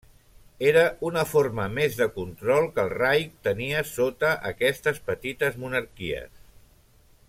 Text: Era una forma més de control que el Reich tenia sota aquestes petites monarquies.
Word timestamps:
Era 0.69 0.85
una 1.09 1.25
forma 1.33 1.65
més 1.73 1.97
de 1.99 2.07
control 2.15 2.71
que 2.79 2.83
el 2.85 2.91
Reich 2.95 3.37
tenia 3.49 3.85
sota 3.93 4.35
aquestes 4.53 5.03
petites 5.11 5.65
monarquies. 5.67 6.39